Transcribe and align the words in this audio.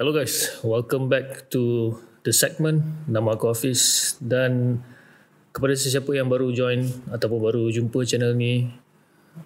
Hello 0.00 0.16
guys, 0.16 0.56
welcome 0.64 1.12
back 1.12 1.52
to 1.52 1.92
the 2.24 2.32
segment. 2.32 2.80
Nama 3.04 3.36
aku 3.36 3.52
Hafiz 3.52 4.16
dan 4.16 4.80
kepada 5.52 5.76
sesiapa 5.76 6.08
yang 6.16 6.24
baru 6.24 6.56
join 6.56 6.88
ataupun 7.12 7.36
baru 7.36 7.68
jumpa 7.68 8.08
channel 8.08 8.32
ni, 8.32 8.64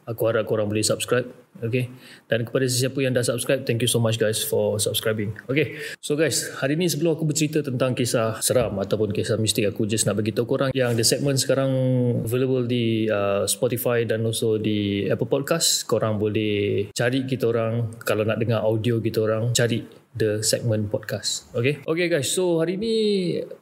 aku 0.07 0.31
harap 0.31 0.47
korang 0.47 0.71
boleh 0.71 0.87
subscribe. 0.87 1.27
Okay. 1.59 1.91
Dan 2.31 2.47
kepada 2.47 2.71
sesiapa 2.71 2.95
yang 3.03 3.11
dah 3.11 3.27
subscribe, 3.27 3.67
thank 3.67 3.83
you 3.83 3.91
so 3.91 3.99
much 3.99 4.15
guys 4.15 4.47
for 4.47 4.79
subscribing. 4.79 5.35
Okay. 5.51 5.75
So 5.99 6.15
guys, 6.15 6.47
hari 6.63 6.79
ni 6.79 6.87
sebelum 6.87 7.19
aku 7.19 7.27
bercerita 7.27 7.59
tentang 7.59 7.99
kisah 7.99 8.39
seram 8.39 8.79
ataupun 8.79 9.11
kisah 9.11 9.35
mistik, 9.43 9.67
aku 9.67 9.91
just 9.91 10.07
nak 10.07 10.23
beritahu 10.23 10.47
korang 10.47 10.71
yang 10.71 10.95
the 10.95 11.03
segment 11.03 11.43
sekarang 11.43 11.75
available 12.23 12.63
di 12.63 13.11
uh, 13.11 13.43
Spotify 13.51 14.07
dan 14.07 14.23
also 14.23 14.55
di 14.55 15.11
Apple 15.11 15.27
Podcast. 15.27 15.83
Korang 15.91 16.15
boleh 16.15 16.95
cari 16.95 17.27
kita 17.27 17.51
orang 17.51 17.99
kalau 18.07 18.23
nak 18.23 18.39
dengar 18.39 18.63
audio 18.63 19.03
kita 19.03 19.19
orang, 19.19 19.51
cari 19.51 20.04
the 20.15 20.41
segment 20.41 20.89
podcast. 20.89 21.51
Okay. 21.51 21.83
Okay 21.83 22.07
guys, 22.07 22.31
so 22.31 22.63
hari 22.63 22.79
ni 22.79 22.95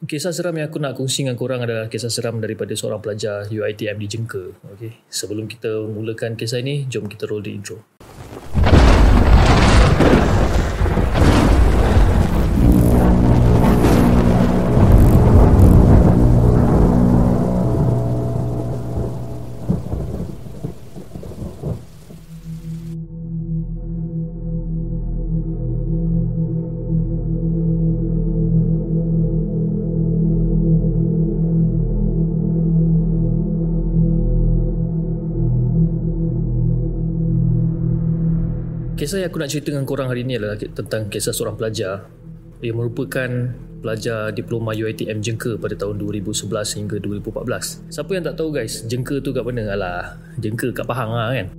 kisah 0.05 0.29
seram 0.29 0.53
yang 0.53 0.69
aku 0.69 0.77
nak 0.77 0.93
kongsi 0.93 1.25
dengan 1.25 1.35
korang 1.35 1.65
adalah 1.65 1.89
kisah 1.89 2.13
seram 2.13 2.37
daripada 2.37 2.77
seorang 2.77 3.01
pelajar 3.01 3.49
UiTM 3.49 3.97
di 3.97 4.07
Jengka. 4.07 4.43
Okay. 4.77 5.01
Sebelum 5.09 5.49
kita 5.49 5.89
mulakan 5.89 6.37
kisah 6.37 6.61
ini, 6.61 6.85
jom 6.85 7.09
kita 7.09 7.25
roll 7.25 7.41
the 7.41 7.51
intro. 7.51 7.81
Kisah 39.03 39.19
yang 39.19 39.35
aku 39.35 39.43
nak 39.43 39.51
cerita 39.51 39.75
dengan 39.75 39.83
korang 39.83 40.07
hari 40.07 40.23
ni 40.23 40.39
adalah 40.39 40.55
tentang 40.55 41.11
kisah 41.11 41.35
seorang 41.35 41.59
pelajar 41.59 42.07
yang 42.63 42.79
merupakan 42.79 43.51
pelajar 43.83 44.31
diploma 44.31 44.71
UiTM 44.71 45.19
Jengka 45.19 45.59
pada 45.59 45.75
tahun 45.75 45.99
2011 45.99 46.47
hingga 46.79 47.03
2014. 47.03 47.91
Siapa 47.91 48.11
yang 48.15 48.23
tak 48.23 48.39
tahu 48.39 48.55
guys, 48.55 48.87
Jengka 48.87 49.19
tu 49.19 49.35
kat 49.35 49.43
mana? 49.43 49.75
Alah, 49.75 50.15
Jengka 50.39 50.71
kat 50.71 50.87
Pahang 50.87 51.11
lah 51.11 51.35
kan? 51.35 51.51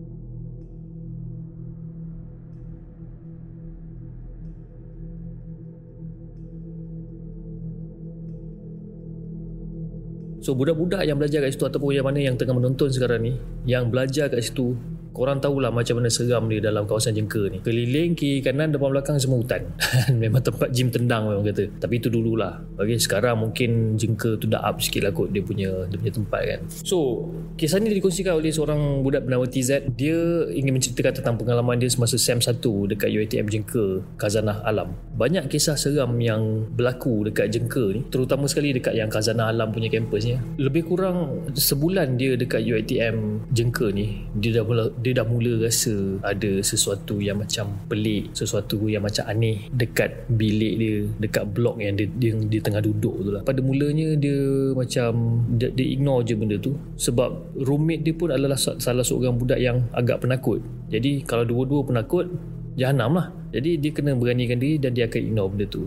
So 10.40 10.56
budak-budak 10.56 11.04
yang 11.04 11.20
belajar 11.20 11.44
kat 11.44 11.52
situ 11.52 11.68
ataupun 11.68 11.92
yang 11.92 12.08
mana 12.08 12.24
yang 12.24 12.40
tengah 12.40 12.56
menonton 12.56 12.88
sekarang 12.88 13.20
ni 13.20 13.36
yang 13.68 13.92
belajar 13.92 14.32
kat 14.32 14.40
situ 14.40 14.72
korang 15.14 15.38
tahulah 15.38 15.70
macam 15.70 16.02
mana 16.02 16.10
seram 16.10 16.50
dia 16.50 16.58
dalam 16.58 16.90
kawasan 16.90 17.14
jengka 17.14 17.46
ni. 17.46 17.62
Keliling 17.62 18.18
kiri 18.18 18.42
kanan 18.42 18.74
depan 18.74 18.90
belakang 18.90 19.16
semua 19.22 19.38
hutan. 19.38 19.70
Memang 20.20 20.42
tempat 20.42 20.74
gym 20.74 20.90
tendang 20.90 21.30
memang 21.30 21.46
kata. 21.46 21.70
Tapi 21.78 22.02
itu 22.02 22.10
dululah. 22.10 22.58
Okay, 22.74 22.98
sekarang 22.98 23.38
mungkin 23.38 23.94
jengka 23.94 24.34
tu 24.42 24.50
dah 24.50 24.66
up 24.66 24.82
sikit 24.82 25.06
lah 25.06 25.12
kot 25.14 25.30
dia 25.30 25.40
punya 25.46 25.86
dia 25.86 25.96
punya 25.96 26.12
tempat 26.12 26.42
kan. 26.42 26.60
So 26.82 27.30
kisah 27.54 27.78
ni 27.78 27.94
dikongsikan 27.94 28.34
oleh 28.34 28.50
seorang 28.50 29.06
budak 29.06 29.30
bernama 29.30 29.46
TZ 29.46 29.94
dia 29.94 30.50
ingin 30.50 30.74
menceritakan 30.74 31.22
tentang 31.22 31.38
pengalaman 31.38 31.78
dia 31.78 31.86
semasa 31.86 32.18
SEM 32.18 32.42
1 32.42 32.58
dekat 32.98 33.08
UiTM 33.14 33.46
Jengka 33.46 34.02
Kazanah 34.18 34.66
Alam. 34.66 34.98
Banyak 35.14 35.46
kisah 35.46 35.78
seram 35.78 36.18
yang 36.18 36.66
berlaku 36.74 37.30
dekat 37.30 37.54
jengka 37.54 37.94
ni 37.94 38.02
terutama 38.10 38.50
sekali 38.50 38.74
dekat 38.74 38.98
yang 38.98 39.06
Kazanah 39.06 39.54
Alam 39.54 39.70
punya 39.70 39.86
kampus 39.86 40.26
ni. 40.26 40.34
Lebih 40.58 40.90
kurang 40.90 41.46
sebulan 41.54 42.18
dia 42.18 42.34
dekat 42.34 42.66
UiTM 42.66 43.46
Jengka 43.54 43.94
ni 43.94 44.26
dia 44.34 44.58
dah 44.58 44.64
mula, 44.66 44.90
dia 45.04 45.20
dah 45.20 45.26
mula 45.28 45.60
rasa 45.60 45.92
ada 46.24 46.64
sesuatu 46.64 47.20
yang 47.20 47.36
macam 47.36 47.76
pelik 47.92 48.32
sesuatu 48.32 48.88
yang 48.88 49.04
macam 49.04 49.28
aneh 49.28 49.68
dekat 49.68 50.24
bilik 50.32 50.74
dia 50.80 50.96
dekat 51.20 51.44
blok 51.52 51.76
yang 51.76 51.94
dia, 52.00 52.08
dia, 52.16 52.32
dia 52.48 52.60
tengah 52.64 52.80
duduk 52.80 53.14
tu 53.20 53.30
lah. 53.30 53.42
Pada 53.44 53.60
mulanya 53.60 54.16
dia 54.16 54.72
macam 54.72 55.44
dia, 55.60 55.68
dia 55.76 55.86
ignore 55.92 56.24
je 56.24 56.34
benda 56.34 56.56
tu. 56.56 56.72
Sebab 56.96 57.60
roommate 57.60 58.00
dia 58.00 58.14
pun 58.16 58.32
adalah 58.32 58.56
salah 58.56 59.04
seorang 59.04 59.36
budak 59.36 59.60
yang 59.60 59.84
agak 59.92 60.24
penakut. 60.24 60.64
Jadi 60.88 61.20
kalau 61.28 61.44
dua-dua 61.44 61.84
penakut 61.84 62.32
jahanam 62.80 63.20
lah. 63.20 63.28
Jadi 63.52 63.78
dia 63.78 63.92
kena 63.92 64.16
beranikan 64.16 64.58
diri 64.58 64.80
dan 64.80 64.96
dia 64.96 65.06
akan 65.06 65.20
ignore 65.20 65.50
benda 65.52 65.66
tu 65.68 65.86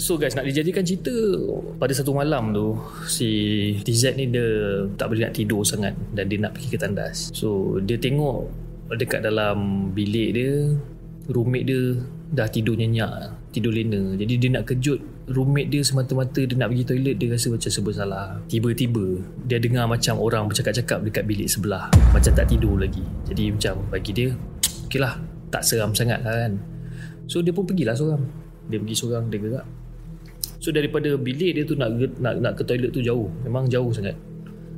So 0.00 0.16
guys 0.16 0.32
nak 0.32 0.48
dijadikan 0.48 0.80
cerita 0.80 1.12
pada 1.76 1.92
satu 1.92 2.16
malam 2.16 2.56
tu 2.56 2.80
si 3.04 3.28
TZ 3.84 4.16
ni 4.16 4.32
dia 4.32 4.44
tak 4.96 5.12
boleh 5.12 5.28
nak 5.28 5.36
tidur 5.36 5.60
sangat 5.68 5.92
dan 6.16 6.32
dia 6.32 6.40
nak 6.40 6.56
pergi 6.56 6.68
ke 6.72 6.78
tandas. 6.80 7.28
So 7.36 7.76
dia 7.84 8.00
tengok 8.00 8.48
dekat 8.96 9.20
dalam 9.20 9.88
bilik 9.92 10.30
dia 10.32 10.72
roommate 11.28 11.66
dia 11.68 11.80
dah 12.32 12.48
tidur 12.48 12.72
nyenyak 12.72 13.36
tidur 13.52 13.68
lena. 13.68 14.16
Jadi 14.16 14.34
dia 14.40 14.48
nak 14.48 14.64
kejut 14.64 14.96
roommate 15.28 15.68
dia 15.68 15.84
semata-mata 15.84 16.40
dia 16.40 16.56
nak 16.56 16.72
pergi 16.72 16.88
toilet 16.88 17.16
dia 17.20 17.28
rasa 17.28 17.52
macam 17.52 17.68
serba 17.68 17.90
salah. 17.92 18.26
Tiba-tiba 18.48 19.20
dia 19.44 19.60
dengar 19.60 19.84
macam 19.84 20.16
orang 20.16 20.48
bercakap-cakap 20.48 21.04
dekat 21.04 21.28
bilik 21.28 21.52
sebelah. 21.52 21.92
Macam 22.16 22.32
tak 22.32 22.48
tidur 22.48 22.80
lagi. 22.80 23.04
Jadi 23.28 23.52
macam 23.52 23.84
bagi 23.92 24.16
dia 24.16 24.32
okey 24.88 24.98
lah 24.98 25.20
tak 25.52 25.68
seram 25.68 25.92
sangat 25.92 26.24
lah 26.24 26.48
kan. 26.48 26.56
So 27.28 27.44
dia 27.44 27.52
pun 27.52 27.68
pergilah 27.68 27.92
seorang. 27.92 28.24
Dia 28.72 28.80
pergi 28.80 28.96
seorang 28.96 29.28
dia 29.28 29.36
gerak 29.36 29.81
So 30.62 30.70
daripada 30.70 31.18
bilik 31.18 31.58
dia 31.58 31.66
tu 31.66 31.74
nak 31.74 31.90
nak 32.22 32.38
nak 32.38 32.52
ke 32.54 32.62
toilet 32.62 32.94
tu 32.94 33.02
jauh. 33.02 33.26
Memang 33.42 33.66
jauh 33.66 33.90
sangat. 33.90 34.14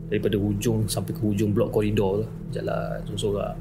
Daripada 0.09 0.41
hujung 0.41 0.89
sampai 0.89 1.13
ke 1.13 1.21
hujung 1.21 1.53
blok 1.53 1.77
koridor 1.77 2.25
tu. 2.25 2.57
Jalan 2.57 3.05
sorang-sorang. 3.05 3.61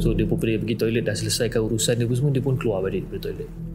So 0.00 0.16
dia 0.16 0.24
pun 0.24 0.40
pergi, 0.40 0.80
toilet 0.80 1.04
dah 1.04 1.12
selesaikan 1.12 1.60
urusan 1.60 2.00
dia 2.00 2.08
pun 2.08 2.16
semua 2.16 2.32
dia 2.32 2.40
pun 2.40 2.56
keluar 2.56 2.80
balik 2.80 3.04
dari 3.12 3.20
toilet. 3.20 3.65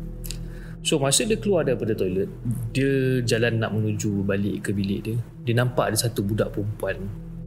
So 0.81 0.97
masa 0.97 1.21
dia 1.29 1.37
keluar 1.37 1.61
daripada 1.61 1.93
toilet 1.93 2.25
Dia 2.73 3.21
jalan 3.21 3.61
nak 3.61 3.77
menuju 3.77 4.25
balik 4.25 4.65
ke 4.65 4.69
bilik 4.73 5.01
dia 5.05 5.17
Dia 5.45 5.53
nampak 5.61 5.93
ada 5.93 5.97
satu 6.09 6.25
budak 6.25 6.57
perempuan 6.57 6.97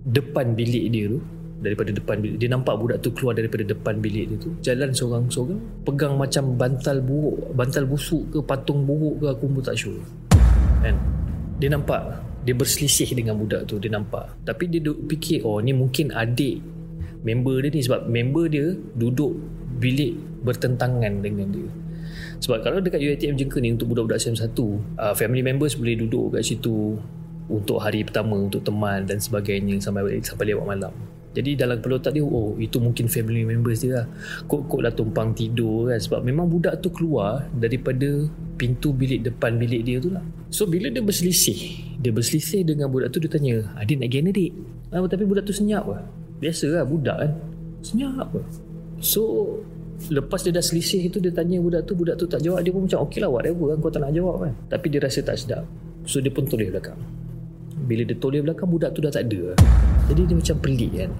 Depan 0.06 0.54
bilik 0.54 0.86
dia 0.94 1.10
tu 1.10 1.18
Daripada 1.58 1.90
depan 1.90 2.22
bilik 2.22 2.38
Dia 2.38 2.50
nampak 2.54 2.78
budak 2.78 3.02
tu 3.02 3.10
keluar 3.10 3.34
daripada 3.34 3.66
depan 3.66 3.98
bilik 3.98 4.30
dia 4.30 4.36
tu 4.38 4.54
Jalan 4.62 4.94
seorang-seorang 4.94 5.58
Pegang 5.82 6.14
macam 6.14 6.54
bantal 6.54 7.02
buruk 7.02 7.50
Bantal 7.58 7.90
busuk 7.90 8.22
ke 8.30 8.38
patung 8.38 8.86
buruk 8.86 9.18
ke 9.18 9.26
Aku 9.34 9.50
pun 9.50 9.62
tak 9.66 9.82
sure. 9.82 9.98
Kan? 10.86 10.94
Dia 11.58 11.74
nampak 11.74 12.22
Dia 12.46 12.54
berselisih 12.54 13.18
dengan 13.18 13.34
budak 13.34 13.66
tu 13.66 13.82
Dia 13.82 13.90
nampak. 13.90 14.30
Tapi 14.46 14.70
dia 14.70 14.78
duk 14.78 15.10
fikir 15.10 15.42
Oh 15.42 15.58
ni 15.58 15.74
mungkin 15.74 16.14
adik 16.14 16.62
Member 17.26 17.66
dia 17.66 17.70
ni 17.74 17.80
Sebab 17.82 18.06
member 18.06 18.46
dia 18.46 18.78
Duduk 18.94 19.34
bilik 19.82 20.14
Bertentangan 20.46 21.18
dengan 21.18 21.50
dia 21.50 21.66
sebab 22.44 22.60
kalau 22.60 22.76
dekat 22.84 23.00
UiTM 23.00 23.40
Jengka 23.40 23.56
ni 23.56 23.72
untuk 23.72 23.96
budak-budak 23.96 24.20
SEM1, 24.20 24.52
uh, 25.00 25.16
family 25.16 25.40
members 25.40 25.80
boleh 25.80 25.96
duduk 25.96 26.36
kat 26.36 26.44
situ 26.44 27.00
untuk 27.48 27.80
hari 27.80 28.04
pertama 28.04 28.36
untuk 28.36 28.60
teman 28.60 29.08
dan 29.08 29.16
sebagainya 29.16 29.80
sampai 29.80 30.20
sampai 30.20 30.52
lewat 30.52 30.64
malam. 30.68 30.92
Jadi 31.34 31.58
dalam 31.58 31.82
kepala 31.82 31.98
otak 31.98 32.14
dia 32.14 32.22
Oh 32.22 32.54
itu 32.62 32.78
mungkin 32.78 33.10
family 33.10 33.42
members 33.42 33.82
dia 33.82 33.98
lah. 33.98 34.06
Kok-kok 34.46 34.80
lah 34.86 34.94
tumpang 34.94 35.34
tidur 35.34 35.90
kan. 35.90 35.98
Sebab 35.98 36.22
memang 36.22 36.46
budak 36.46 36.78
tu 36.78 36.94
keluar 36.94 37.50
Daripada 37.50 38.30
pintu 38.54 38.94
bilik 38.94 39.26
depan 39.26 39.58
bilik 39.58 39.82
dia 39.82 39.98
tu 39.98 40.14
lah. 40.14 40.22
So 40.54 40.70
bila 40.70 40.86
dia 40.94 41.02
berselisih 41.02 41.90
Dia 41.98 42.14
berselisih 42.14 42.62
dengan 42.62 42.86
budak 42.86 43.10
tu 43.10 43.18
Dia 43.18 43.34
tanya 43.34 43.66
Adik 43.74 43.98
nak 43.98 44.14
gana 44.14 44.30
adik? 44.30 44.52
Ah, 44.94 45.02
Tapi 45.02 45.26
budak 45.26 45.42
tu 45.42 45.50
senyap 45.50 45.82
lah. 45.90 46.06
Biasa 46.38 46.70
lah 46.70 46.86
budak 46.86 47.16
kan. 47.18 47.32
Senyap 47.82 48.30
lah. 48.30 48.46
So 49.02 49.22
Lepas 50.12 50.44
dia 50.44 50.52
dah 50.52 50.60
selisih 50.60 51.08
itu 51.08 51.16
Dia 51.16 51.32
tanya 51.32 51.56
budak 51.60 51.88
tu 51.88 51.96
Budak 51.96 52.20
tu 52.20 52.28
tak 52.28 52.44
jawab 52.44 52.60
Dia 52.60 52.72
pun 52.74 52.84
macam 52.84 53.00
okey 53.08 53.18
lah 53.24 53.30
whatever 53.32 53.72
kan 53.72 53.76
Kau 53.80 53.92
tak 53.92 54.02
nak 54.04 54.12
jawab 54.12 54.36
kan. 54.44 54.52
Tapi 54.68 54.86
dia 54.92 55.00
rasa 55.00 55.20
tak 55.24 55.36
sedap. 55.40 55.64
So 56.04 56.20
dia 56.20 56.28
pun 56.28 56.44
toleh 56.44 56.68
belakang. 56.68 57.00
Bila 57.88 58.04
dia 58.04 58.16
toleh 58.20 58.44
belakang 58.44 58.68
Budak 58.68 58.92
tu 58.92 59.00
dah 59.00 59.08
tak 59.08 59.32
ada. 59.32 59.56
Jadi 60.12 60.22
dia 60.28 60.36
macam 60.36 60.56
pelik 60.60 60.92
kan. 60.92 61.10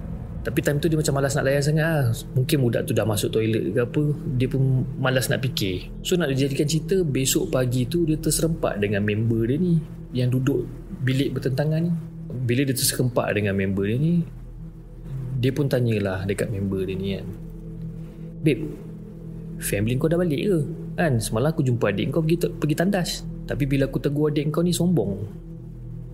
Tapi 0.44 0.60
time 0.60 0.76
tu 0.76 0.92
dia 0.92 1.00
macam 1.00 1.16
malas 1.16 1.32
nak 1.32 1.44
layan 1.48 1.64
sangat 1.64 1.88
lah. 1.88 2.04
Mungkin 2.36 2.56
budak 2.60 2.82
tu 2.84 2.92
dah 2.92 3.08
masuk 3.08 3.32
toilet 3.32 3.72
ke 3.72 3.80
apa 3.80 4.02
Dia 4.36 4.46
pun 4.52 4.84
malas 5.00 5.32
nak 5.32 5.40
fikir. 5.40 5.88
So 6.04 6.20
nak 6.20 6.28
dijadikan 6.28 6.68
cerita 6.68 7.00
Besok 7.00 7.48
pagi 7.48 7.88
tu 7.88 8.04
dia 8.04 8.20
terserempak 8.20 8.76
dengan 8.76 9.00
member 9.00 9.48
dia 9.48 9.56
ni 9.56 9.80
Yang 10.12 10.40
duduk 10.40 10.68
bilik 11.00 11.32
bertentangan 11.32 11.80
ni. 11.88 11.92
Bila 12.44 12.68
dia 12.68 12.76
terserempak 12.76 13.32
dengan 13.32 13.56
member 13.56 13.88
dia 13.88 13.96
ni 13.96 14.20
Dia 15.40 15.48
pun 15.56 15.64
tanyalah 15.64 16.28
dekat 16.28 16.52
member 16.52 16.84
dia 16.84 16.96
ni 16.96 17.08
kan 17.16 17.53
Babe 18.44 18.94
Family 19.64 19.96
kau 19.96 20.10
dah 20.10 20.18
balik 20.18 20.44
ke? 20.44 20.58
Kan 20.98 21.16
semalam 21.22 21.48
aku 21.50 21.64
jumpa 21.64 21.88
adik 21.90 22.12
kau 22.12 22.20
pergi, 22.20 22.36
pergi 22.52 22.76
tandas. 22.76 23.24
Tapi 23.48 23.64
bila 23.64 23.88
aku 23.88 23.96
tegur 24.02 24.28
adik 24.28 24.50
kau 24.50 24.60
ni 24.60 24.74
sombong. 24.74 25.24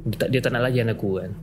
Dia 0.06 0.16
tak, 0.16 0.28
dia 0.32 0.40
tak 0.40 0.54
nak 0.54 0.70
layan 0.70 0.92
aku 0.92 1.20
kan. 1.20 1.34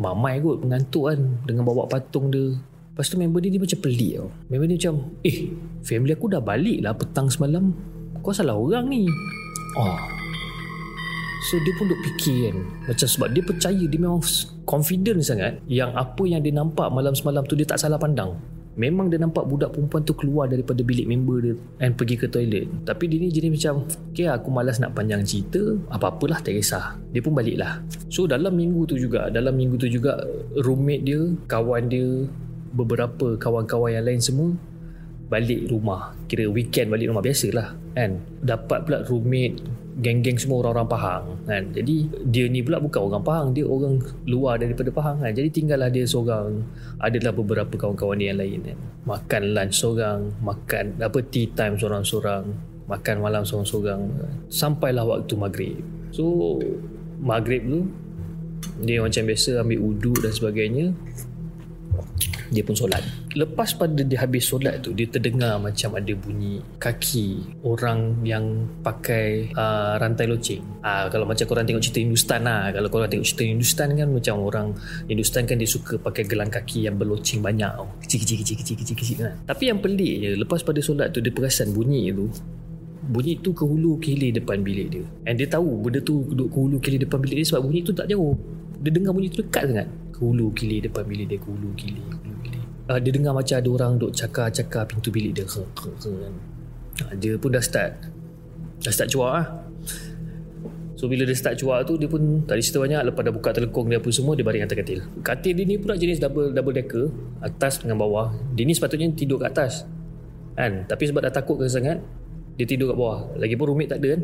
Mamai 0.00 0.40
kot 0.40 0.64
mengantuk 0.64 1.12
kan 1.12 1.20
dengan 1.46 1.62
bawa 1.68 1.86
patung 1.86 2.32
dia. 2.32 2.56
Lepas 2.92 3.08
tu 3.08 3.16
member 3.16 3.40
dia, 3.40 3.48
dia 3.54 3.60
macam 3.62 3.78
pelik 3.80 4.12
tau. 4.20 4.28
Member 4.50 4.66
dia 4.68 4.76
macam 4.82 4.94
eh 5.24 5.38
family 5.86 6.12
aku 6.12 6.26
dah 6.28 6.42
balik 6.42 6.78
lah 6.84 6.92
petang 6.96 7.28
semalam. 7.30 7.72
Kau 8.20 8.34
salah 8.34 8.58
orang 8.58 8.90
ni. 8.90 9.06
Oh 9.78 9.96
So 11.42 11.58
dia 11.66 11.74
pun 11.74 11.90
duk 11.90 11.98
fikir 12.06 12.48
kan. 12.48 12.56
Macam 12.86 13.08
sebab 13.08 13.28
dia 13.34 13.42
percaya 13.42 13.84
Dia 13.90 13.98
memang 13.98 14.22
confident 14.62 15.18
sangat 15.26 15.58
Yang 15.66 15.90
apa 15.98 16.22
yang 16.22 16.38
dia 16.38 16.54
nampak 16.54 16.86
malam 16.92 17.16
semalam 17.18 17.42
tu 17.42 17.58
Dia 17.58 17.66
tak 17.66 17.82
salah 17.82 17.98
pandang 17.98 18.38
Memang 18.72 19.12
dia 19.12 19.20
nampak 19.20 19.44
budak 19.44 19.76
perempuan 19.76 20.00
tu 20.00 20.16
keluar 20.16 20.48
daripada 20.48 20.80
bilik 20.80 21.04
member 21.04 21.44
dia 21.44 21.54
And 21.76 21.92
pergi 21.92 22.16
ke 22.16 22.26
toilet. 22.28 22.64
Tapi 22.88 23.04
dia 23.04 23.20
ni 23.20 23.28
jenis 23.28 23.60
macam 23.60 23.84
Okay 24.12 24.28
aku 24.32 24.48
malas 24.48 24.80
nak 24.80 24.96
panjang 24.96 25.20
cerita 25.28 25.60
Apa-apalah 25.92 26.40
tak 26.40 26.56
kisah. 26.56 26.96
Dia 27.12 27.20
pun 27.20 27.36
balik 27.36 27.60
lah 27.60 27.84
So 28.08 28.24
dalam 28.24 28.56
minggu 28.56 28.88
tu 28.88 28.96
juga 28.96 29.28
Dalam 29.28 29.52
minggu 29.52 29.76
tu 29.76 29.92
juga 29.92 30.16
Roommate 30.56 31.04
dia 31.04 31.20
Kawan 31.44 31.92
dia 31.92 32.24
Beberapa 32.72 33.36
kawan-kawan 33.36 33.92
yang 33.92 34.08
lain 34.08 34.24
semua 34.24 34.56
Balik 35.28 35.68
rumah. 35.68 36.16
Kira 36.28 36.48
weekend 36.48 36.92
balik 36.92 37.12
rumah 37.12 37.24
Biasalah. 37.24 37.76
Kan 37.92 38.24
Dapat 38.40 38.78
pula 38.88 38.98
roommate 39.04 39.81
geng-geng 40.00 40.40
semua 40.40 40.64
orang-orang 40.64 40.88
Pahang 40.88 41.24
kan. 41.44 41.62
Jadi 41.76 42.08
dia 42.24 42.48
ni 42.48 42.64
pula 42.64 42.80
bukan 42.80 43.12
orang 43.12 43.24
Pahang, 43.24 43.48
dia 43.52 43.68
orang 43.68 44.00
luar 44.24 44.56
daripada 44.56 44.88
Pahang 44.88 45.20
kan. 45.20 45.32
Jadi 45.36 45.48
tinggallah 45.52 45.92
dia 45.92 46.08
seorang. 46.08 46.64
Adalah 46.96 47.32
beberapa 47.36 47.74
kawan-kawan 47.76 48.16
dia 48.16 48.32
yang 48.32 48.40
lain 48.40 48.60
kan. 48.72 48.78
Makan 49.04 49.42
lunch 49.52 49.76
seorang, 49.76 50.20
makan 50.40 50.84
apa 50.96 51.18
tea 51.28 51.52
time 51.52 51.76
seorang-seorang, 51.76 52.44
makan 52.88 53.16
malam 53.20 53.42
seorang-seorang. 53.44 54.00
Sampailah 54.48 55.04
waktu 55.04 55.34
maghrib. 55.36 55.84
So 56.14 56.56
maghrib 57.20 57.68
tu 57.68 57.80
dia 58.80 59.04
macam 59.04 59.22
biasa 59.28 59.60
ambil 59.60 59.78
uduk 59.78 60.22
dan 60.22 60.32
sebagainya 60.32 60.86
dia 62.52 62.60
pun 62.60 62.76
solat. 62.76 63.00
Lepas 63.32 63.72
pada 63.72 64.04
dia 64.04 64.20
habis 64.20 64.44
solat 64.44 64.84
tu 64.84 64.92
dia 64.92 65.08
terdengar 65.08 65.56
macam 65.56 65.96
ada 65.96 66.12
bunyi 66.12 66.60
kaki 66.76 67.58
orang 67.64 68.20
yang 68.22 68.68
pakai 68.84 69.50
uh, 69.56 69.96
rantai 69.96 70.28
loceng. 70.28 70.60
Uh, 70.84 71.08
kalau 71.08 71.24
macam 71.24 71.48
korang 71.48 71.64
tengok 71.64 71.80
cerita 71.80 72.04
Hindustan 72.04 72.44
lah 72.44 72.68
kalau 72.70 72.88
korang 72.92 73.08
tengok 73.08 73.24
cerita 73.24 73.44
Hindustan 73.48 73.88
kan 73.96 74.08
macam 74.12 74.34
orang 74.44 74.66
Hindustan 75.08 75.48
kan 75.48 75.56
dia 75.56 75.66
suka 75.66 75.96
pakai 75.96 76.28
gelang 76.28 76.52
kaki 76.52 76.84
yang 76.84 77.00
berloceng 77.00 77.40
banyak 77.40 77.72
oh. 77.80 77.88
kecil 78.04 78.20
kecil 78.20 78.36
kecil 78.44 78.56
kecil 78.60 78.76
kecil 78.76 78.96
kecil 79.00 79.16
kan. 79.24 79.34
Tapi 79.48 79.72
yang 79.72 79.80
pelik 79.80 80.14
je 80.20 80.30
lepas 80.36 80.60
pada 80.60 80.84
solat 80.84 81.08
tu 81.10 81.24
dia 81.24 81.32
perasan 81.32 81.72
bunyi 81.72 82.12
tu 82.12 82.28
bunyi 83.02 83.34
tu 83.42 83.50
ke 83.50 83.66
hulu 83.66 83.98
ke 83.98 84.14
hilir 84.14 84.30
depan 84.38 84.62
bilik 84.62 84.88
dia. 84.94 85.04
And 85.26 85.34
dia 85.34 85.50
tahu 85.50 85.88
benda 85.88 85.98
tu 85.98 86.22
duduk 86.30 86.54
ke 86.54 86.58
hulu 86.60 86.76
ke 86.78 86.86
hilir 86.92 87.02
depan 87.02 87.18
bilik 87.18 87.42
dia 87.42 87.46
sebab 87.50 87.66
bunyi 87.66 87.80
tu 87.82 87.90
tak 87.90 88.06
jauh 88.06 88.36
dia 88.82 88.90
dengar 88.90 89.14
bunyi 89.14 89.30
tu 89.30 89.46
dekat 89.46 89.70
sangat 89.70 89.88
ke 90.12 90.20
hilir 90.62 90.84
depan 90.84 91.02
bilik 91.06 91.26
dia 91.30 91.38
ke 91.38 91.46
hulu 91.46 91.70
ke 91.78 91.88
hilir 91.88 92.32
uh, 92.88 92.98
dia 92.98 93.12
dengar 93.14 93.32
macam 93.36 93.56
ada 93.58 93.68
orang 93.70 93.92
duk 94.00 94.12
cakar-cakar 94.12 94.82
pintu 94.88 95.08
bilik 95.08 95.32
dia. 95.36 95.46
Kan. 95.46 96.34
Uh, 97.08 97.14
dia 97.16 97.38
pun 97.40 97.54
dah 97.54 97.62
start. 97.62 97.92
Dah 98.82 98.92
start 98.92 99.08
cuak 99.12 99.30
lah. 99.30 99.46
So 100.98 101.10
bila 101.10 101.26
dia 101.26 101.34
start 101.34 101.58
cuak 101.58 101.82
tu 101.88 101.98
dia 101.98 102.06
pun 102.06 102.46
tadi 102.46 102.62
cerita 102.62 102.78
banyak 102.78 103.10
lepas 103.10 103.22
dah 103.26 103.34
buka 103.34 103.50
telekong 103.50 103.90
dia 103.90 103.98
apa 103.98 104.08
semua 104.14 104.38
dia 104.38 104.46
baring 104.46 104.62
atas 104.66 104.76
katil. 104.78 105.00
Katil 105.22 105.52
dia 105.58 105.64
ni 105.66 105.76
pula 105.78 105.98
jenis 105.98 106.22
double 106.22 106.54
double 106.54 106.74
decker 106.74 107.10
atas 107.42 107.82
dengan 107.82 107.98
bawah. 107.98 108.30
Dia 108.54 108.62
ni 108.66 108.74
sepatutnya 108.74 109.10
tidur 109.14 109.42
kat 109.42 109.54
atas. 109.54 109.86
Kan? 110.54 110.86
Tapi 110.86 111.02
sebab 111.08 111.24
dah 111.26 111.32
takut 111.32 111.58
ke 111.58 111.66
sangat 111.66 111.98
dia 112.54 112.68
tidur 112.68 112.92
kat 112.92 112.96
bawah. 112.98 113.20
Lagipun 113.40 113.74
roommate 113.74 113.90
tak 113.96 113.98
ada 114.04 114.08
kan. 114.14 114.22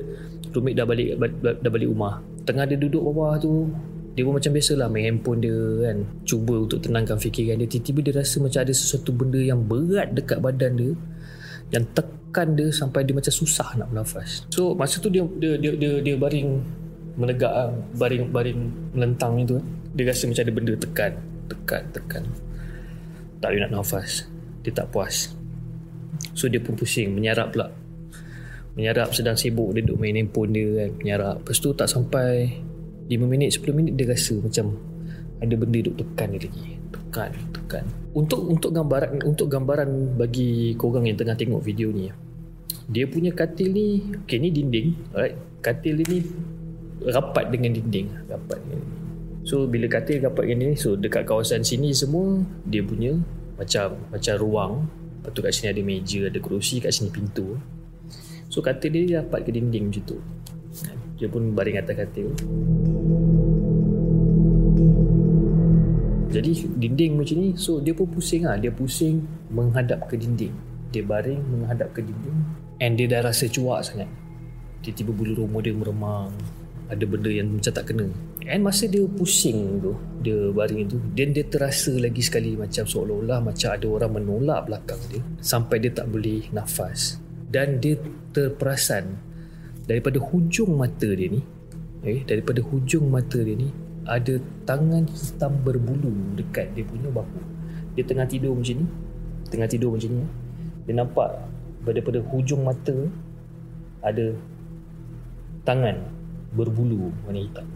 Roommate 0.54 0.76
dah 0.76 0.86
balik 0.86 1.08
dah 1.42 1.70
balik 1.72 1.88
rumah. 1.90 2.14
Tengah 2.46 2.64
dia 2.64 2.78
duduk 2.78 3.02
bawah 3.02 3.34
tu 3.42 3.66
dia 4.14 4.22
pun 4.26 4.34
macam 4.34 4.50
biasa 4.50 4.72
lah 4.74 4.88
main 4.90 5.04
handphone 5.14 5.40
dia 5.42 5.58
kan. 5.88 5.98
Cuba 6.26 6.54
untuk 6.64 6.78
tenangkan 6.82 7.18
fikiran 7.18 7.60
dia. 7.62 7.68
Tiba-tiba 7.70 8.00
dia 8.02 8.12
rasa 8.18 8.36
macam 8.42 8.60
ada 8.62 8.74
sesuatu 8.74 9.10
benda 9.14 9.40
yang 9.40 9.60
berat 9.62 10.12
dekat 10.14 10.38
badan 10.42 10.72
dia 10.74 10.92
yang 11.68 11.84
tekan 11.92 12.56
dia 12.56 12.68
sampai 12.72 13.04
dia 13.04 13.12
macam 13.12 13.32
susah 13.32 13.76
nak 13.76 13.92
bernafas. 13.92 14.48
So 14.48 14.72
masa 14.72 14.98
tu 14.98 15.12
dia 15.12 15.22
dia 15.38 15.60
dia 15.60 15.72
dia, 15.76 15.90
dia 16.00 16.14
baring 16.16 16.60
menegak 17.18 17.50
lah. 17.50 17.70
baring 17.98 18.30
baring 18.30 18.60
melentang 18.94 19.42
itu 19.42 19.58
dia 19.92 20.06
rasa 20.08 20.30
macam 20.30 20.42
ada 20.46 20.52
benda 20.54 20.72
tekan 20.78 21.12
tekan 21.48 21.82
tekan. 21.92 22.24
Tak 23.38 23.48
boleh 23.52 23.60
nak 23.68 23.72
nafas 23.82 24.26
dia 24.64 24.72
tak 24.74 24.90
puas. 24.90 25.32
So 26.34 26.50
dia 26.50 26.58
pun 26.58 26.74
pusing. 26.74 27.14
Menyarap 27.14 27.54
pula. 27.54 27.70
Menyarap 28.78 29.10
sedang 29.10 29.34
sibuk 29.34 29.74
dia 29.74 29.82
duduk 29.82 29.98
main 29.98 30.14
handphone 30.14 30.50
dia 30.54 30.68
kan. 30.84 30.90
Menyarap. 31.02 31.36
Lepas 31.42 31.58
tu 31.58 31.70
tak 31.74 31.88
sampai 31.90 32.62
5 33.08 33.24
minit 33.24 33.48
10 33.56 33.72
minit 33.72 33.92
dia 33.96 34.06
rasa 34.12 34.36
macam 34.36 34.76
ada 35.38 35.54
benda 35.54 35.78
duk 35.80 35.96
tekan 35.96 36.36
dia 36.36 36.40
lagi. 36.44 36.76
Tekan 36.92 37.30
tekan. 37.56 37.84
Untuk 38.12 38.40
untuk 38.44 38.70
gambaran 38.76 39.24
untuk 39.24 39.48
gambaran 39.48 40.18
bagi 40.20 40.76
korang 40.76 41.08
yang 41.08 41.16
tengah 41.16 41.38
tengok 41.38 41.64
video 41.64 41.88
ni 41.88 42.12
dia 42.88 43.04
punya 43.04 43.32
katil 43.36 43.68
ni 43.68 44.00
okey 44.24 44.38
ni 44.40 44.48
dinding 44.48 44.88
alright. 45.12 45.36
Katil 45.60 46.00
ni 46.04 46.24
rapat 47.04 47.52
dengan 47.52 47.76
dinding. 47.76 48.08
Rapat 48.28 48.58
dengan 48.64 48.80
dinding. 48.80 49.06
so 49.44 49.64
bila 49.64 49.86
katil 49.88 50.20
rapat 50.24 50.44
dengan 50.44 50.72
ni 50.72 50.76
so 50.76 50.92
dekat 50.92 51.24
kawasan 51.24 51.64
sini 51.64 51.92
semua 51.92 52.44
dia 52.64 52.84
punya 52.84 53.16
macam 53.60 53.96
macam 54.08 54.34
ruang. 54.40 54.72
Lepas 55.20 55.30
tu 55.36 55.40
kat 55.44 55.52
sini 55.52 55.68
ada 55.72 55.82
meja 55.84 56.20
ada 56.28 56.38
kerusi 56.40 56.80
kat 56.80 56.92
sini 56.92 57.12
pintu. 57.12 57.60
So 58.48 58.64
katil 58.64 58.92
dia 58.92 59.20
rapat 59.20 59.44
ke 59.44 59.50
dinding 59.52 59.92
macam 59.92 60.02
tu. 60.08 60.18
Dia 61.18 61.26
pun 61.28 61.52
baring 61.52 61.82
atas 61.82 61.94
katil 61.98 62.30
jadi 66.38 66.50
dinding 66.78 67.18
macam 67.18 67.36
ni 67.42 67.50
so 67.58 67.82
dia 67.82 67.90
pun 67.90 68.06
pusing 68.06 68.46
lah. 68.46 68.54
Dia 68.54 68.70
pusing 68.70 69.26
menghadap 69.50 70.06
ke 70.06 70.14
dinding. 70.14 70.54
Dia 70.94 71.02
baring 71.02 71.42
menghadap 71.42 71.92
ke 71.92 72.00
dinding 72.00 72.38
and 72.78 72.94
dia 72.94 73.10
dah 73.10 73.26
rasa 73.26 73.50
cuak 73.50 73.82
sangat. 73.82 74.06
Tiba-tiba 74.80 75.10
bulu 75.10 75.32
roma 75.44 75.58
dia 75.58 75.74
meremang. 75.74 76.30
Ada 76.88 77.04
benda 77.04 77.28
yang 77.28 77.52
macam 77.52 77.72
tak 77.74 77.84
kena. 77.92 78.08
And 78.48 78.64
masa 78.64 78.88
dia 78.88 79.04
pusing 79.04 79.84
tu 79.84 79.92
dia 80.24 80.48
baring 80.54 80.88
tu 80.88 80.96
dan 81.12 81.36
dia 81.36 81.44
terasa 81.44 81.92
lagi 81.92 82.24
sekali 82.24 82.56
macam 82.56 82.88
seolah-olah 82.88 83.44
macam 83.44 83.68
ada 83.76 83.86
orang 83.90 84.10
menolak 84.16 84.64
belakang 84.64 85.02
dia 85.12 85.20
sampai 85.44 85.84
dia 85.84 85.92
tak 85.92 86.08
boleh 86.08 86.48
nafas. 86.54 87.20
Dan 87.48 87.82
dia 87.82 88.00
terperasan. 88.32 89.20
Daripada 89.84 90.20
hujung 90.20 90.76
mata 90.76 91.08
dia 91.08 91.28
ni 91.28 91.40
okay, 92.02 92.24
daripada 92.24 92.62
hujung 92.62 93.10
mata 93.10 93.38
dia 93.40 93.56
ni 93.58 93.68
ada 94.08 94.40
tangan 94.64 95.04
hitam 95.04 95.52
berbulu 95.60 96.10
dekat 96.34 96.72
dia 96.72 96.82
punya 96.82 97.12
bahu. 97.12 97.40
Dia 97.92 98.02
tengah 98.08 98.24
tidur 98.24 98.56
macam 98.56 98.82
ni 98.82 98.86
tengah 99.48 99.68
tidur 99.68 99.92
macam 99.92 100.10
ni 100.12 100.24
dia 100.88 100.94
nampak 100.96 101.30
daripada 101.84 102.20
hujung 102.20 102.64
mata 102.64 102.96
ada 104.00 104.32
tangan 105.68 106.00
berbulu 106.56 107.12
warna 107.28 107.44
hitam. 107.44 107.68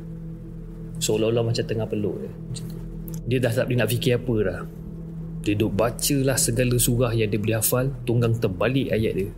Seolah-olah 1.03 1.53
macam 1.53 1.65
tengah 1.69 1.85
peluk 1.85 2.17
dia 2.25 2.33
macam 2.33 2.65
tu. 2.73 2.79
Dia 3.29 3.39
dah 3.39 3.53
tak 3.53 3.65
boleh 3.69 3.79
nak 3.85 3.91
fikir 3.93 4.13
apa 4.17 4.35
dah. 4.41 4.61
Dia 5.43 5.55
duk 5.59 5.73
bacalah 5.75 6.39
segala 6.39 6.77
surah 6.79 7.13
yang 7.13 7.29
dia 7.29 7.37
boleh 7.37 7.59
hafal 7.59 7.93
tunggang 8.07 8.33
terbalik 8.39 8.89
ayat 8.95 9.13
dia 9.19 9.31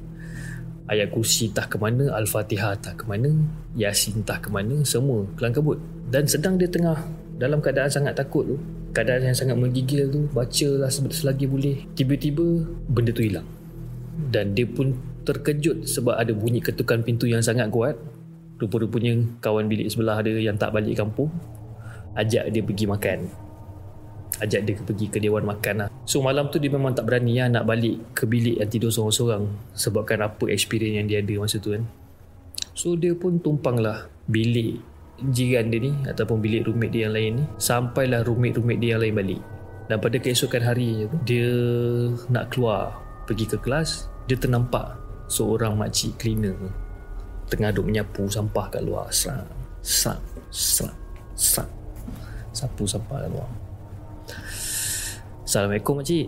ayat 0.89 1.09
kursi 1.13 1.49
tak 1.51 1.73
ke 1.73 1.77
mana 1.81 2.13
al-fatihah 2.13 2.77
tak 2.77 3.01
ke 3.01 3.05
mana 3.09 3.33
yasin 3.73 4.21
tak 4.23 4.47
ke 4.47 4.49
mana 4.53 4.85
semua 4.85 5.25
kelang 5.37 5.55
kabut 5.57 5.81
dan 6.13 6.29
sedang 6.29 6.61
dia 6.61 6.69
tengah 6.69 7.01
dalam 7.35 7.59
keadaan 7.59 7.91
sangat 7.91 8.15
takut 8.15 8.47
tu 8.47 8.57
keadaan 8.95 9.27
yang 9.27 9.37
sangat 9.37 9.59
menggigil 9.59 10.07
tu 10.07 10.31
bacalah 10.31 10.87
selagi 10.89 11.51
boleh 11.51 11.83
tiba-tiba 11.99 12.63
benda 12.87 13.11
tu 13.11 13.27
hilang. 13.27 13.45
Dan 14.31 14.55
dia 14.55 14.63
pun 14.63 14.95
terkejut 15.27 15.83
sebab 15.91 16.15
ada 16.15 16.31
bunyi 16.31 16.63
ketukan 16.63 17.03
pintu 17.03 17.27
yang 17.27 17.43
sangat 17.43 17.67
kuat. 17.75 17.99
Rupa-rupanya 18.63 19.19
kawan 19.43 19.67
bilik 19.67 19.91
sebelah 19.91 20.23
dia 20.23 20.39
yang 20.39 20.55
tak 20.55 20.71
balik 20.71 20.95
kampung 20.95 21.27
ajak 22.15 22.47
dia 22.55 22.63
pergi 22.63 22.87
makan 22.87 23.19
ajak 24.43 24.61
dia 24.67 24.75
pergi 24.81 25.07
ke 25.11 25.19
dewan 25.23 25.47
makan 25.47 25.87
lah. 25.87 25.89
So 26.09 26.25
malam 26.25 26.51
tu 26.51 26.59
dia 26.59 26.73
memang 26.73 26.97
tak 26.97 27.07
berani 27.07 27.39
lah 27.39 27.61
nak 27.61 27.65
balik 27.69 28.15
ke 28.17 28.27
bilik 28.27 28.59
yang 28.59 28.71
tidur 28.71 28.91
seorang-seorang 28.91 29.47
sebabkan 29.77 30.25
apa 30.27 30.51
experience 30.51 30.97
yang 30.99 31.07
dia 31.07 31.19
ada 31.23 31.35
masa 31.39 31.63
tu 31.63 31.75
kan. 31.75 31.85
So 32.75 32.99
dia 32.99 33.15
pun 33.15 33.39
tumpang 33.39 33.79
lah 33.79 34.11
bilik 34.27 34.83
jiran 35.31 35.71
dia 35.71 35.79
ni 35.79 35.93
ataupun 36.11 36.43
bilik 36.43 36.67
roommate 36.67 36.91
dia 36.91 37.07
yang 37.07 37.15
lain 37.15 37.31
ni 37.39 37.45
sampailah 37.63 38.27
roommate-roommate 38.27 38.81
dia 38.83 38.91
yang 38.99 39.03
lain 39.03 39.15
balik. 39.15 39.41
Dan 39.85 40.01
pada 40.01 40.17
keesokan 40.17 40.65
hari 40.65 41.07
dia 41.29 41.51
nak 42.33 42.51
keluar 42.51 42.99
pergi 43.29 43.47
ke 43.47 43.57
kelas 43.61 44.11
dia 44.27 44.35
ternampak 44.35 44.97
seorang 45.29 45.77
makcik 45.77 46.17
cleaner 46.17 46.57
tengah 47.49 47.71
duk 47.71 47.87
menyapu 47.87 48.25
sampah 48.27 48.67
kat 48.73 48.83
luar. 48.83 49.09
Sap, 49.13 49.45
sap, 49.85 50.19
sap, 50.51 50.95
sap. 51.37 51.69
Sapu 52.55 52.87
sampah 52.87 53.21
kat 53.21 53.31
luar. 53.31 53.51
Assalamualaikum 55.55 56.03
makcik. 56.03 56.27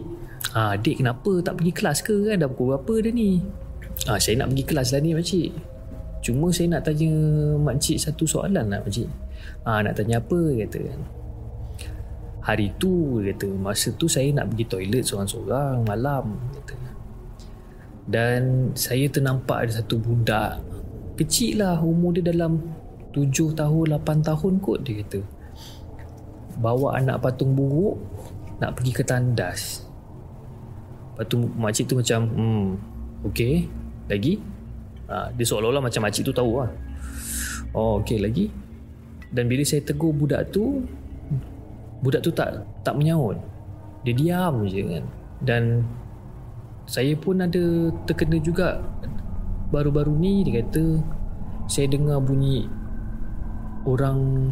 Ha, 0.55 0.79
Adik 0.79 1.03
kenapa 1.03 1.43
tak 1.43 1.59
pergi 1.59 1.73
kelas 1.75 1.99
ke 2.07 2.15
kan? 2.31 2.39
Dah 2.39 2.47
pukul 2.47 2.79
berapa 2.79 2.95
dah 3.11 3.11
ni? 3.11 3.43
Ha, 4.07 4.23
Saya 4.23 4.39
nak 4.39 4.55
pergi 4.55 4.65
kelas 4.71 4.89
lah 4.95 5.01
ni 5.03 5.11
makcik. 5.19 5.51
Cuma 6.23 6.47
saya 6.55 6.67
nak 6.71 6.87
tanya 6.87 7.11
makcik 7.59 7.99
satu 7.99 8.23
soalan 8.23 8.71
lah 8.71 8.79
makcik. 8.87 9.11
Ah, 9.67 9.83
nak 9.83 9.99
tanya 9.99 10.23
apa 10.23 10.39
kata. 10.63 10.79
Hari 12.39 12.79
tu 12.79 13.19
kata 13.19 13.51
masa 13.51 13.91
tu 13.99 14.07
saya 14.07 14.31
nak 14.31 14.47
pergi 14.55 14.65
toilet 14.71 15.03
seorang-seorang 15.03 15.83
malam 15.83 16.39
kata. 16.63 16.79
Dan 18.07 18.71
saya 18.79 19.11
ternampak 19.11 19.67
ada 19.67 19.83
satu 19.83 19.99
budak 19.99 20.63
kecil 21.19 21.67
lah 21.67 21.83
umur 21.83 22.15
dia 22.15 22.31
dalam 22.31 22.63
7 23.11 23.59
tahun 23.59 23.91
8 23.91 24.23
tahun 24.23 24.53
kot 24.63 24.87
dia 24.87 25.03
kata. 25.03 25.19
Bawa 26.63 27.03
anak 27.03 27.27
patung 27.27 27.59
buruk 27.59 27.99
nak 28.61 28.77
pergi 28.77 28.93
ke 28.93 29.03
tandas. 29.05 29.85
Lepas 31.17 31.25
tu 31.29 31.37
makcik 31.57 31.89
tu 31.89 31.95
macam 31.97 32.21
hmm 32.29 32.65
ok 33.25 33.41
lagi? 34.13 34.37
Ha, 35.07 35.31
dia 35.33 35.45
seolah-olah 35.47 35.83
macam 35.85 36.01
makcik 36.05 36.29
tu 36.29 36.35
tahu 36.35 36.61
lah. 36.61 36.71
Oh 37.73 38.01
ok 38.01 38.21
lagi? 38.21 38.53
Dan 39.33 39.49
bila 39.51 39.63
saya 39.67 39.83
tegur 39.85 40.13
budak 40.13 40.53
tu 40.53 40.85
budak 42.01 42.21
tu 42.25 42.31
tak 42.33 42.65
tak 42.85 42.95
menyaut. 42.97 43.41
Dia 44.05 44.13
diam 44.15 44.65
je 44.69 44.83
kan. 44.85 45.05
Dan 45.43 45.63
saya 46.87 47.13
pun 47.19 47.43
ada 47.43 47.91
terkena 48.07 48.39
juga. 48.39 48.81
Baru-baru 49.73 50.15
ni 50.15 50.47
dia 50.47 50.63
kata 50.63 51.03
saya 51.67 51.91
dengar 51.91 52.23
bunyi 52.23 52.71
orang 53.87 54.51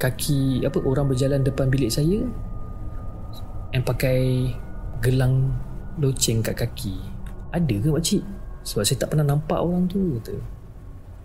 kaki 0.00 0.64
apa 0.64 0.80
orang 0.84 1.08
berjalan 1.12 1.44
depan 1.44 1.68
bilik 1.68 1.92
saya 1.92 2.24
yang 3.70 3.82
pakai 3.82 4.50
gelang 5.00 5.54
loceng 5.98 6.44
kat 6.44 6.54
kaki. 6.58 6.96
Ada 7.54 7.74
ke 7.78 7.88
makcik? 7.88 8.22
Sebab 8.66 8.82
saya 8.82 8.98
tak 8.98 9.14
pernah 9.14 9.26
nampak 9.26 9.58
orang 9.62 9.86
tu 9.86 10.18
kata. 10.20 10.36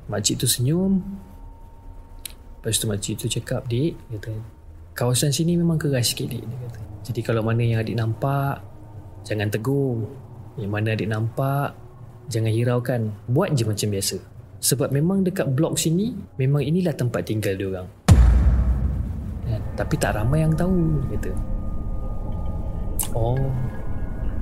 Makcik 0.07 0.41
tu 0.41 0.47
senyum. 0.47 1.01
Lepas 2.61 2.77
tu 2.77 2.85
makcik 2.85 3.15
tu 3.17 3.25
cakap 3.25 3.65
dik 3.65 3.97
kata 4.17 4.61
kawasan 4.91 5.33
sini 5.33 5.57
memang 5.57 5.81
keras 5.81 6.13
sikit 6.13 6.29
dik 6.29 6.43
dia 6.45 6.57
kata. 6.69 6.81
Jadi 7.09 7.19
kalau 7.25 7.41
mana 7.41 7.65
yang 7.65 7.81
adik 7.81 7.97
nampak 7.97 8.61
jangan 9.25 9.49
tegur. 9.49 10.05
Yang 10.59 10.71
mana 10.71 10.87
adik 10.93 11.09
nampak 11.09 11.73
Jangan 12.31 12.53
hiraukan. 12.53 13.01
Buat 13.27 13.59
je 13.59 13.67
macam 13.67 13.87
biasa. 13.91 14.17
Sebab 14.61 14.93
memang 14.93 15.25
dekat 15.25 15.51
blok 15.51 15.73
sini 15.73 16.13
Memang 16.37 16.61
inilah 16.61 16.93
tempat 16.93 17.25
tinggal 17.25 17.57
dia 17.57 17.67
orang. 17.67 17.87
Ya, 19.49 19.57
Tapi 19.75 19.95
tak 19.97 20.15
ramai 20.15 20.45
yang 20.45 20.53
tahu 20.55 21.01
kata. 21.11 21.31
Oh. 23.15 23.39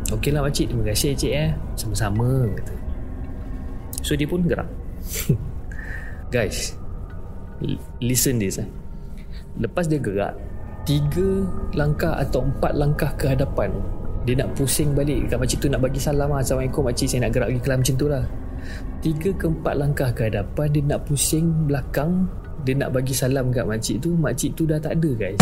Okey 0.10 0.34
lah 0.34 0.42
makcik. 0.42 0.74
Terima 0.74 0.84
kasih 0.90 1.14
cik 1.14 1.34
eh. 1.34 1.50
Sama-sama 1.78 2.50
kata. 2.58 2.74
So 4.02 4.18
dia 4.18 4.26
pun 4.26 4.46
gerak. 4.46 4.70
Guys 6.34 6.78
Listen 8.00 8.38
this 8.38 8.62
eh. 8.62 8.70
Lepas 9.58 9.90
dia 9.90 9.98
gerak 9.98 10.38
Tiga 10.88 11.46
langkah 11.76 12.16
atau 12.18 12.46
empat 12.46 12.74
langkah 12.78 13.12
ke 13.18 13.34
hadapan 13.34 13.74
dia 14.28 14.46
nak 14.46 14.52
pusing 14.54 14.94
balik. 14.94 15.32
Kat 15.32 15.40
makcik 15.40 15.58
tu 15.64 15.68
nak 15.72 15.82
bagi 15.82 15.98
salam 15.98 16.30
lah. 16.30 16.44
Assalamualaikum 16.44 16.86
makcik. 16.86 17.08
Saya 17.08 17.26
nak 17.26 17.32
gerak 17.34 17.50
pergi 17.50 17.64
kelam 17.66 17.80
macam 17.82 17.96
tu 17.96 18.08
lah. 18.12 18.24
Tiga 19.00 19.30
ke 19.34 19.46
empat 19.48 19.74
langkah 19.80 20.10
ke 20.12 20.22
hadapan 20.28 20.68
dia 20.70 20.82
nak 20.86 21.02
pusing 21.08 21.46
belakang. 21.66 22.30
Dia 22.68 22.74
nak 22.76 22.90
bagi 22.92 23.16
salam 23.16 23.50
kat 23.50 23.66
makcik 23.66 24.04
tu. 24.04 24.14
Makcik 24.20 24.54
tu 24.60 24.68
dah 24.68 24.78
tak 24.78 25.00
ada 25.00 25.10
guys 25.16 25.40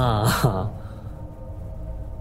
ah. 0.00 0.64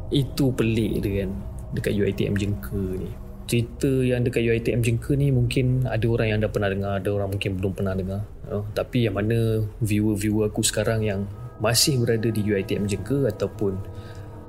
Itu 0.09 0.51
pelik 0.51 1.05
dia 1.05 1.24
kan 1.25 1.31
dekat 1.74 1.93
UiTM 1.93 2.36
Jengka 2.36 2.81
ni. 2.98 3.09
Cerita 3.50 3.89
yang 3.89 4.21
dekat 4.25 4.45
UiTM 4.45 4.81
Jengka 4.81 5.13
ni 5.17 5.33
mungkin 5.33 5.86
ada 5.86 6.05
orang 6.05 6.27
yang 6.33 6.39
dah 6.41 6.51
pernah 6.51 6.69
dengar 6.69 6.91
ada 7.01 7.09
orang 7.09 7.29
mungkin 7.33 7.51
belum 7.57 7.74
pernah 7.74 7.93
dengar 7.98 8.21
oh, 8.50 8.65
tapi 8.77 9.09
yang 9.09 9.17
mana 9.17 9.65
viewer-viewer 9.81 10.53
aku 10.53 10.62
sekarang 10.62 11.01
yang 11.01 11.25
masih 11.57 11.98
berada 11.98 12.29
di 12.29 12.41
UiTM 12.45 12.86
Jengka 12.86 13.25
ataupun 13.33 13.77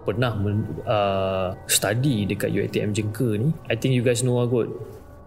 pernah 0.04 0.32
men, 0.36 0.64
uh, 0.84 1.52
study 1.64 2.28
dekat 2.28 2.52
UiTM 2.52 2.92
Jengka 2.92 3.40
ni 3.40 3.52
I 3.68 3.76
think 3.76 3.96
you 3.96 4.04
guys 4.04 4.20
know 4.20 4.40
lah 4.40 4.48
kot 4.48 4.68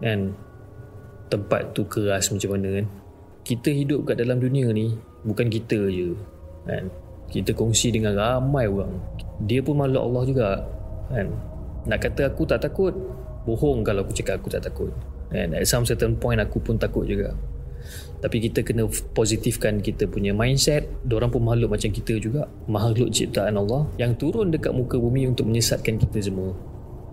kan? 0.02 0.34
Tempat 1.30 1.74
tu 1.74 1.82
keras 1.86 2.30
macam 2.30 2.54
mana 2.54 2.82
kan? 2.82 2.86
Kita 3.42 3.74
hidup 3.74 4.06
kat 4.06 4.22
dalam 4.22 4.38
dunia 4.38 4.70
ni 4.70 4.94
bukan 5.26 5.50
kita 5.50 5.90
je 5.90 6.14
kan 6.64 6.88
kita 7.30 7.56
kongsi 7.56 7.94
dengan 7.94 8.14
ramai 8.16 8.68
orang. 8.68 9.00
Dia 9.44 9.60
pun 9.60 9.80
makhluk 9.80 10.02
Allah 10.02 10.22
juga 10.24 10.48
kan? 11.10 11.28
Nak 11.84 11.98
kata 12.00 12.32
aku 12.32 12.42
tak 12.48 12.64
takut 12.64 12.94
bohong 13.44 13.84
kalau 13.84 14.04
aku 14.06 14.16
cakap 14.16 14.40
aku 14.40 14.48
tak 14.48 14.64
takut 14.64 14.88
and 15.36 15.52
at 15.52 15.68
some 15.68 15.84
certain 15.84 16.16
point 16.16 16.40
aku 16.40 16.60
pun 16.62 16.80
takut 16.80 17.04
juga. 17.04 17.36
Tapi 18.24 18.40
kita 18.40 18.64
kena 18.64 18.88
positifkan 19.12 19.84
kita 19.84 20.08
punya 20.08 20.32
mindset. 20.32 20.88
Orang 21.12 21.28
pun 21.28 21.44
makhluk 21.44 21.76
macam 21.76 21.92
kita 21.92 22.16
juga. 22.16 22.48
Makhluk 22.64 23.12
ciptaan 23.12 23.60
Allah 23.60 23.84
yang 24.00 24.16
turun 24.16 24.48
dekat 24.48 24.72
muka 24.72 24.96
bumi 24.96 25.28
untuk 25.28 25.44
menyesatkan 25.44 26.00
kita 26.00 26.24
semua. 26.24 26.56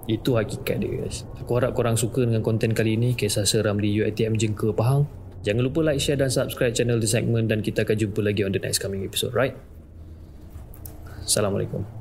Itu 0.08 0.40
hakikat 0.40 0.80
dia 0.80 1.04
guys. 1.04 1.28
Aku 1.44 1.60
harap 1.60 1.76
korang 1.76 2.00
suka 2.00 2.24
dengan 2.24 2.40
konten 2.40 2.72
kali 2.72 2.96
ini. 2.96 3.12
Kisah 3.12 3.44
seram 3.44 3.84
di 3.84 3.92
UiTM 3.92 4.40
Jengka 4.40 4.72
Pahang. 4.72 5.04
Jangan 5.44 5.68
lupa 5.68 5.84
like, 5.84 6.00
share 6.00 6.16
dan 6.16 6.32
subscribe 6.32 6.72
channel 6.72 7.02
The 7.02 7.10
Segment 7.10 7.50
dan 7.50 7.66
kita 7.66 7.84
akan 7.84 7.98
jumpa 7.98 8.20
lagi 8.22 8.46
on 8.46 8.54
the 8.54 8.62
next 8.62 8.78
coming 8.78 9.02
episode 9.02 9.34
right 9.34 9.58
Assalamualaikum 11.22 12.01